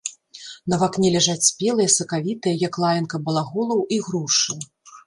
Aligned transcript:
На 0.73 0.79
вакне 0.83 1.11
ляжаць 1.17 1.47
спелыя, 1.49 1.93
сакавітыя, 1.99 2.59
як 2.67 2.81
лаянка 2.87 3.25
балаголаў, 3.29 3.89
ігрушы. 4.01 4.61